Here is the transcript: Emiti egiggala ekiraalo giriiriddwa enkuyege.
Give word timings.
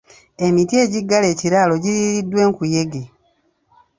Emiti 0.45 0.75
egiggala 0.85 1.27
ekiraalo 1.33 1.75
giriiriddwa 1.83 2.39
enkuyege. 2.47 3.03